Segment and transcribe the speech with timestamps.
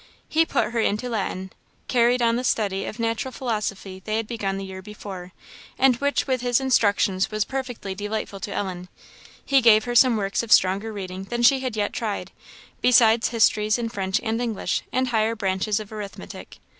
[0.27, 1.53] He put her into Latin;
[1.87, 5.31] carried on the study of natural philosophy they had begun the year before,
[5.77, 8.89] and which with his instructions was perfectly delightful to Ellen;
[9.45, 12.31] he gave her some works of stronger reading than she had yet tried,
[12.81, 16.57] besides histories in French and English, and higher branches of arithmetic.